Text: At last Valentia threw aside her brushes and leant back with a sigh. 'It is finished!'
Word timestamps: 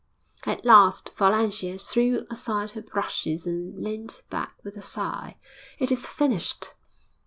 At 0.47 0.65
last 0.65 1.11
Valentia 1.15 1.77
threw 1.77 2.25
aside 2.31 2.71
her 2.71 2.81
brushes 2.81 3.45
and 3.45 3.77
leant 3.77 4.23
back 4.31 4.55
with 4.63 4.75
a 4.75 4.81
sigh. 4.81 5.37
'It 5.77 5.91
is 5.91 6.07
finished!' 6.07 6.73